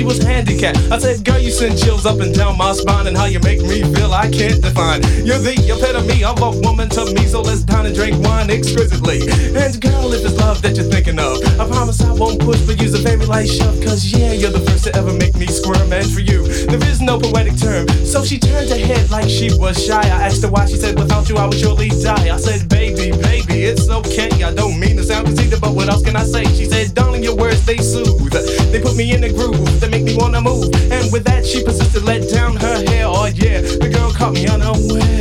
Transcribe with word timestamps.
she 0.00 0.04
was 0.06 0.22
handicapped. 0.22 0.78
I 0.90 0.98
said, 0.98 1.22
girl, 1.26 1.38
you 1.38 1.50
send 1.50 1.76
chills 1.76 2.06
up 2.06 2.20
and 2.20 2.34
down 2.34 2.56
my 2.56 2.72
spine, 2.72 3.06
and 3.06 3.14
how 3.14 3.26
you 3.26 3.38
make 3.40 3.60
me 3.60 3.82
feel 3.92 4.14
I 4.14 4.30
can't 4.30 4.62
define. 4.62 5.02
You're 5.28 5.44
the 5.44 5.52
epitome 5.68 6.24
of 6.24 6.40
a 6.40 6.52
woman 6.64 6.88
to 6.96 7.12
me, 7.12 7.26
so 7.26 7.42
let's 7.42 7.60
dine 7.60 7.84
and 7.84 7.94
drink 7.94 8.16
wine 8.24 8.48
exquisitely. 8.48 9.28
And 9.52 9.78
girl, 9.78 10.10
if 10.14 10.24
it's 10.24 10.38
love 10.38 10.62
that 10.62 10.76
you're 10.76 10.88
thinking 10.88 11.18
of, 11.18 11.44
I 11.60 11.68
promise 11.68 12.00
I 12.00 12.14
won't 12.14 12.40
push, 12.40 12.60
but 12.62 12.80
use 12.80 12.98
a 12.98 13.04
baby, 13.04 13.26
light 13.26 13.50
shove. 13.50 13.76
Cause 13.84 14.06
yeah, 14.06 14.32
you're 14.32 14.50
the 14.50 14.60
first 14.60 14.84
to 14.84 14.96
ever 14.96 15.12
make 15.12 15.36
me 15.36 15.46
squirm, 15.48 15.92
and 15.92 16.10
for 16.10 16.20
you, 16.20 16.48
there 16.48 16.82
is 16.88 17.02
no 17.02 17.20
poetic 17.20 17.58
term. 17.58 17.86
So 18.06 18.24
she 18.24 18.38
turned 18.38 18.70
her 18.70 18.80
head 18.80 19.10
like 19.10 19.28
she 19.28 19.52
was 19.52 19.76
shy. 19.84 20.00
I 20.00 20.32
asked 20.32 20.40
her 20.40 20.48
why, 20.48 20.64
she 20.64 20.76
said, 20.76 20.98
without 20.98 21.28
you, 21.28 21.36
I 21.36 21.44
would 21.44 21.60
surely 21.60 21.90
die. 21.90 22.32
I 22.34 22.38
said, 22.38 22.70
baby, 22.70 22.79
baby, 23.08 23.64
it's 23.64 23.88
okay. 23.88 24.30
I 24.42 24.52
don't 24.52 24.78
mean 24.78 24.96
to 24.96 25.04
sound 25.04 25.26
conceited, 25.26 25.60
but 25.60 25.74
what 25.74 25.88
else 25.88 26.02
can 26.02 26.16
I 26.16 26.24
say? 26.24 26.44
She 26.44 26.66
said, 26.66 26.94
darling, 26.94 27.22
your 27.22 27.36
words, 27.36 27.64
they 27.64 27.78
soothe. 27.78 28.32
They 28.72 28.80
put 28.80 28.96
me 28.96 29.14
in 29.14 29.22
the 29.22 29.30
groove, 29.30 29.80
they 29.80 29.88
make 29.88 30.04
me 30.04 30.16
wanna 30.16 30.40
move. 30.40 30.74
And 30.92 31.10
with 31.12 31.24
that, 31.24 31.46
she 31.46 31.64
persisted, 31.64 32.02
let 32.04 32.28
down 32.28 32.56
her 32.56 32.84
hair. 32.90 33.06
Oh 33.06 33.26
yeah, 33.26 33.60
the 33.60 33.90
girl 33.92 34.12
caught 34.12 34.34
me 34.34 34.46
unaware. 34.46 35.19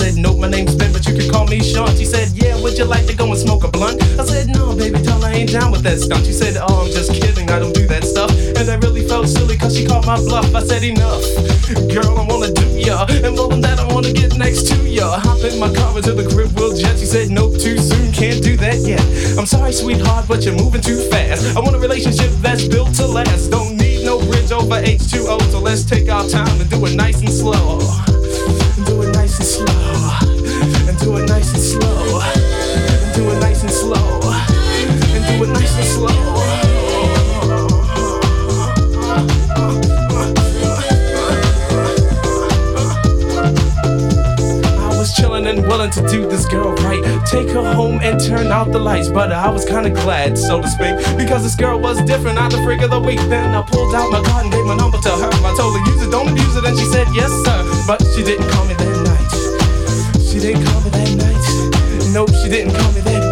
Said, 0.00 0.16
Nope, 0.16 0.38
my 0.38 0.48
name's 0.48 0.74
Ben, 0.74 0.92
but 0.92 1.06
you 1.06 1.14
can 1.14 1.30
call 1.30 1.46
me 1.46 1.60
Sean. 1.60 1.94
She 1.96 2.06
said, 2.06 2.28
Yeah, 2.32 2.60
would 2.62 2.76
you 2.78 2.84
like 2.84 3.06
to 3.06 3.14
go 3.14 3.26
and 3.26 3.38
smoke 3.38 3.64
a 3.64 3.68
blunt? 3.68 4.02
I 4.18 4.24
said, 4.24 4.48
No, 4.48 4.74
baby, 4.74 5.02
doll, 5.02 5.22
I 5.24 5.32
ain't 5.32 5.52
down 5.52 5.70
with 5.72 5.82
that 5.82 6.00
stunt. 6.00 6.24
She 6.24 6.32
said, 6.32 6.56
Oh, 6.56 6.84
I'm 6.84 6.90
just 6.90 7.12
kidding, 7.12 7.50
I 7.50 7.58
don't 7.58 7.74
do 7.74 7.86
that 7.88 8.04
stuff. 8.04 8.30
And 8.56 8.64
I 8.70 8.76
really 8.76 9.06
felt 9.06 9.28
silly 9.28 9.56
cause 9.58 9.76
she 9.76 9.84
called 9.86 10.06
my 10.06 10.16
bluff. 10.16 10.54
I 10.54 10.62
said, 10.62 10.82
Enough, 10.82 11.22
girl, 11.92 12.16
I 12.16 12.24
wanna 12.26 12.52
do 12.52 12.66
ya. 12.78 13.06
And 13.10 13.36
more 13.36 13.48
than 13.48 13.60
that, 13.60 13.78
I 13.78 13.92
wanna 13.92 14.12
get 14.12 14.36
next 14.38 14.68
to 14.68 14.76
ya. 14.88 15.20
Hop 15.20 15.44
in 15.44 15.60
my 15.60 15.72
car 15.74 15.94
into 15.96 16.14
the 16.14 16.26
crib, 16.32 16.56
will 16.58 16.74
jet. 16.74 16.98
She 16.98 17.06
said, 17.06 17.28
Nope, 17.28 17.58
too 17.60 17.76
soon, 17.76 18.10
can't 18.12 18.42
do 18.42 18.56
that 18.56 18.80
yet. 18.80 19.04
I'm 19.38 19.46
sorry, 19.46 19.72
sweetheart, 19.72 20.26
but 20.26 20.44
you're 20.44 20.56
moving 20.56 20.80
too 20.80 21.00
fast. 21.10 21.56
I 21.56 21.60
want 21.60 21.76
a 21.76 21.78
relationship 21.78 22.30
that's 22.40 22.66
built 22.66 22.94
to 22.94 23.06
last. 23.06 23.50
Don't 23.50 23.76
need 23.76 24.04
no 24.04 24.18
bridge 24.18 24.50
over 24.50 24.80
H2O, 24.80 25.40
so 25.52 25.60
let's 25.60 25.84
take 25.84 26.08
our 26.08 26.26
time 26.26 26.60
and 26.60 26.70
do 26.70 26.84
it 26.86 26.94
nice 26.94 27.20
and 27.20 27.28
slow. 27.28 27.80
To 46.00 46.08
do 46.08 46.26
this 46.28 46.46
girl 46.46 46.72
right. 46.86 47.02
Take 47.26 47.48
her 47.50 47.74
home 47.74 48.00
and 48.02 48.20
turn 48.20 48.48
out 48.48 48.72
the 48.72 48.78
lights. 48.78 49.08
But 49.08 49.32
I 49.32 49.50
was 49.50 49.64
kinda 49.64 49.90
glad, 49.90 50.38
so 50.38 50.60
to 50.60 50.68
speak, 50.68 50.96
because 51.16 51.42
this 51.42 51.54
girl 51.54 51.78
was 51.78 52.00
different. 52.02 52.40
I'm 52.40 52.50
the 52.50 52.62
freak 52.62 52.82
of 52.82 52.90
the 52.90 53.00
week. 53.00 53.20
Then 53.28 53.54
I 53.54 53.62
pulled 53.62 53.94
out 53.94 54.10
my 54.10 54.22
card 54.22 54.44
and 54.44 54.52
gave 54.52 54.64
my 54.64 54.76
number 54.76 54.98
to 54.98 55.10
her. 55.10 55.30
I 55.44 55.54
told 55.56 55.76
her, 55.76 55.92
use 55.92 56.02
it, 56.02 56.10
don't 56.10 56.28
abuse 56.28 56.56
it. 56.56 56.64
And 56.64 56.78
she 56.78 56.84
said, 56.86 57.06
yes, 57.14 57.30
sir. 57.44 57.84
But 57.86 58.02
she 58.14 58.22
didn't 58.22 58.48
call 58.50 58.64
me 58.66 58.74
that 58.74 58.96
night. 59.10 59.30
She 60.28 60.38
didn't 60.38 60.64
call 60.64 60.80
me 60.82 60.90
that 60.90 61.10
night. 61.16 62.12
No, 62.12 62.26
she 62.26 62.48
didn't 62.48 62.74
call 62.74 62.92
me 62.92 63.00
that 63.00 63.24
week. 63.24 63.29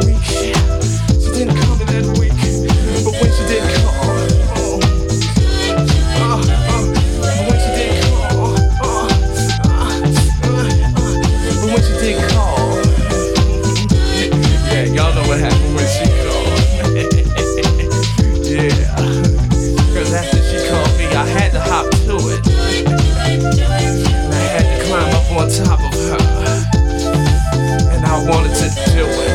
Do 28.98 29.06
it. 29.06 29.30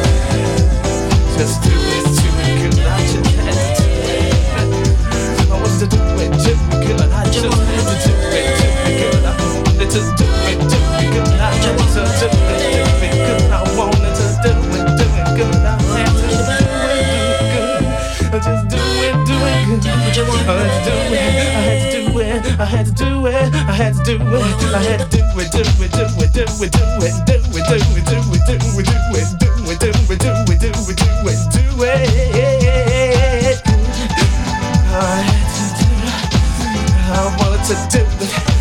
Just 1.40 1.64
do 1.64 1.72
it, 1.72 2.04
do 2.20 2.28
it 2.44 2.76
good. 2.76 2.84
I 2.84 3.00
just 3.08 3.32
had 3.40 3.56
to 3.56 3.80
do 3.80 3.88
it. 4.12 4.36
I 5.48 5.56
wanted 5.56 5.80
to 5.80 5.88
do 5.88 6.04
it, 6.20 6.36
do 6.44 6.52
it 6.52 6.84
good. 6.84 7.00
I 7.00 7.24
just 7.32 7.48
had 7.48 7.88
to 7.88 8.04
do 8.04 8.12
it, 8.36 8.60
do 8.60 8.68
it 8.84 9.00
good. 9.00 9.24
I 9.24 9.32
wanted 9.56 9.88
to 9.88 10.02
do 10.20 10.28
it, 10.52 10.60
do 10.68 10.80
it 11.00 11.16
good. 11.16 11.32
I 11.40 11.56
just 11.64 11.96
to 11.96 12.04
do 12.20 12.28
it, 12.28 12.60
do 12.60 13.08
it 13.08 13.16
good. 13.24 13.48
I 13.48 13.64
wanted 13.80 14.12
to 14.20 14.28
do 14.44 14.52
it, 14.52 14.84
do 15.00 15.08
it 15.16 15.32
good. 15.40 15.56
I 15.56 15.80
had 15.96 16.12
to 16.12 16.28
do 16.28 16.44
it, 16.44 17.08
do 17.08 17.24
it 17.24 17.48
good. 17.56 17.88
Just 18.44 18.68
do 18.68 18.84
it, 19.00 19.16
do 19.24 19.36
it 19.48 19.64
good. 19.64 19.84
Had 19.88 20.12
to 20.12 20.20
do 20.20 20.28
it, 20.28 21.24
I 21.24 21.58
had 21.64 21.80
to 21.84 22.02
do 22.12 22.20
it, 22.20 22.52
I 22.60 22.66
had 22.66 22.86
to 22.86 22.92
do 22.92 23.28
it, 23.28 23.54
I 23.54 23.80
had 23.80 23.96
to 23.96 24.04
do 24.04 24.20
it, 24.20 24.44
had 24.84 25.10
do 25.10 25.24
it, 25.40 25.52
do 25.52 25.64
it, 25.64 25.92
do 25.92 26.04
it, 26.04 26.12
do 26.12 26.20
it, 26.20 26.34
do 26.34 26.44
it, 26.44 26.74
do 26.74 27.00
it, 27.00 27.24
do 27.24 27.40
it, 27.44 27.64
do 27.64 27.80
it, 27.84 28.06
do 28.06 28.20
it, 28.24 28.44
do 28.44 28.80
it, 28.80 29.40
do 29.40 29.48
it, 29.48 29.53
it, 29.74 29.80
do 29.80 29.90
it, 29.90 30.20
do 30.20 30.32
it, 30.54 30.60
do 30.60 30.70
it, 30.70 30.98
do 30.98 31.08
it, 31.30 31.40
do 31.52 31.84
it, 31.84 32.04
I 37.10 37.36
wanted 37.40 37.64
to 37.66 37.76
do 37.90 38.04
it. 38.26 38.53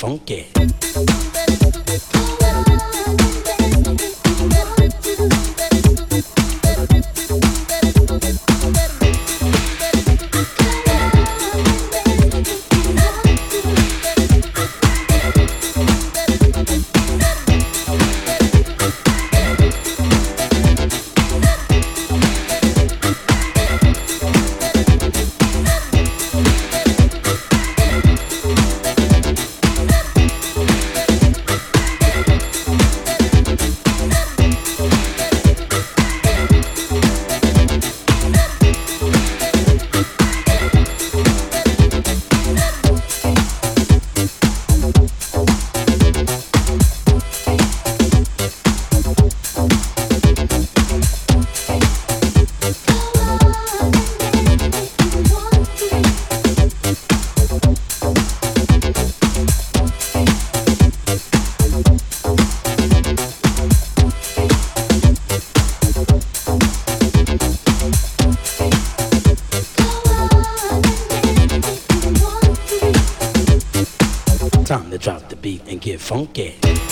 funky. 0.00 0.59
Get 75.80 75.98
funky. 75.98 76.89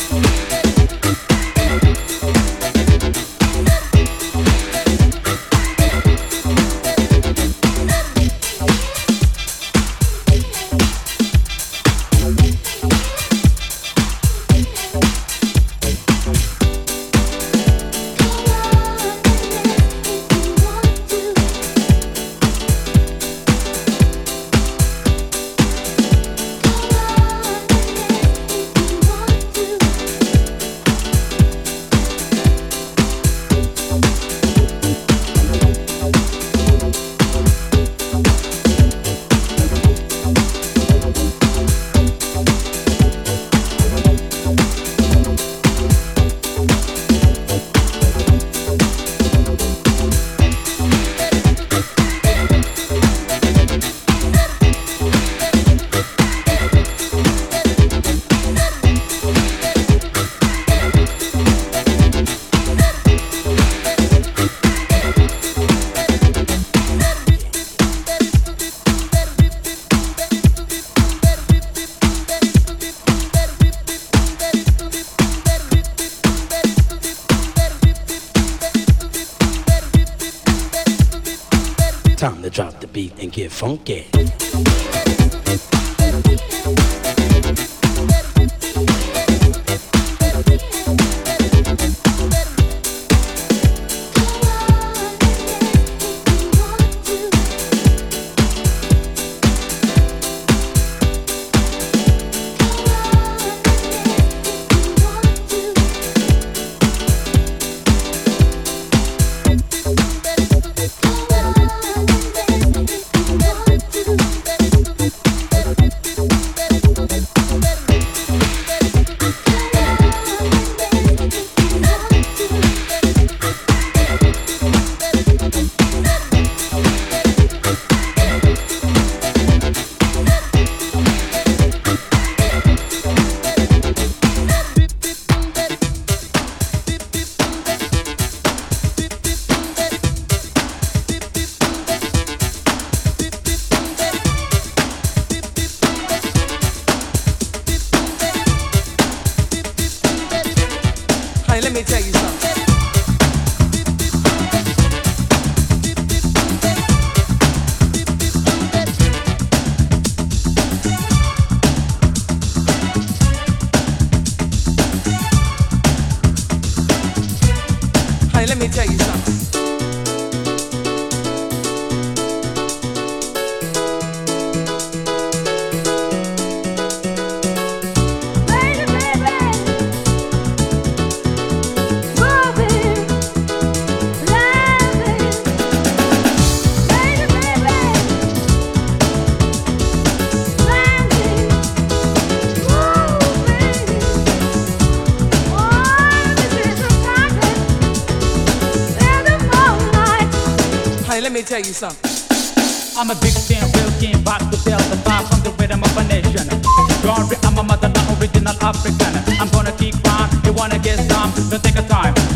Funky. 83.58 84.07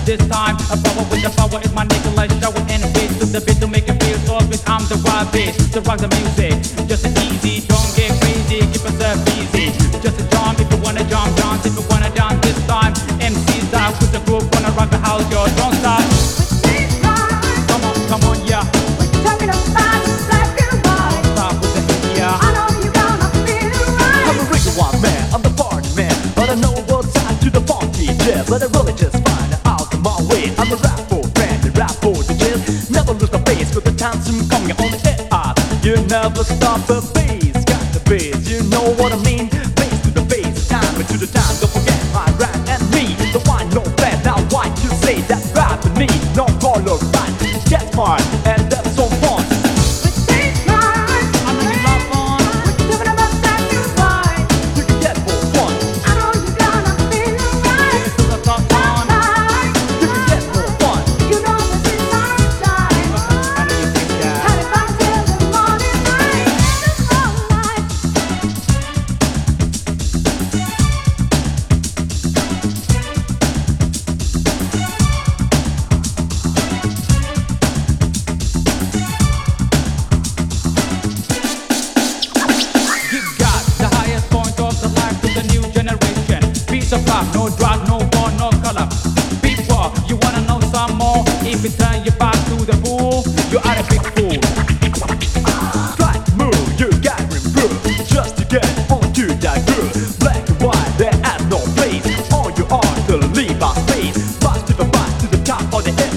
This 0.05 0.19
time, 0.27 0.57
a 0.67 0.77
power 0.83 1.07
with 1.11 1.23
the 1.23 1.31
power 1.31 1.63
is 1.63 1.73
my 1.73 1.87
nigga, 1.87 2.17
like 2.17 2.33
it 2.33 2.43
and 2.43 2.83
beat 2.93 3.11
to 3.21 3.27
the 3.27 3.41
beat 3.41 3.61
to 3.61 3.69
make 3.69 3.87
it 3.87 4.03
feel 4.03 4.19
so. 4.27 4.35
I'm 4.67 4.83
the 4.91 4.99
wild 5.07 5.31
beat, 5.31 5.55
to 5.73 5.81
rock 5.83 6.03
the 6.03 6.09
music, 6.11 6.59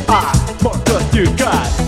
FI. 0.07 0.57
More 0.63 0.77
dust 0.85 1.15
you 1.15 1.25
got. 1.35 1.84